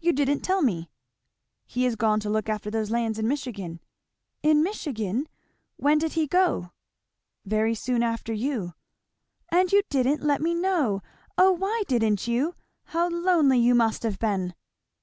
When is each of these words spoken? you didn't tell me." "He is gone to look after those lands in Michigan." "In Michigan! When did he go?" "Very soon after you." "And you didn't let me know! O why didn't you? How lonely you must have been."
you 0.00 0.14
didn't 0.14 0.40
tell 0.40 0.62
me." 0.62 0.88
"He 1.66 1.84
is 1.84 1.94
gone 1.94 2.18
to 2.20 2.30
look 2.30 2.48
after 2.48 2.70
those 2.70 2.90
lands 2.90 3.18
in 3.18 3.28
Michigan." 3.28 3.80
"In 4.42 4.62
Michigan! 4.62 5.28
When 5.76 5.98
did 5.98 6.14
he 6.14 6.26
go?" 6.26 6.70
"Very 7.44 7.74
soon 7.74 8.02
after 8.02 8.32
you." 8.32 8.72
"And 9.50 9.70
you 9.72 9.82
didn't 9.90 10.22
let 10.22 10.40
me 10.40 10.54
know! 10.54 11.02
O 11.36 11.52
why 11.52 11.82
didn't 11.86 12.26
you? 12.26 12.54
How 12.84 13.10
lonely 13.10 13.58
you 13.58 13.74
must 13.74 14.04
have 14.04 14.18
been." 14.18 14.54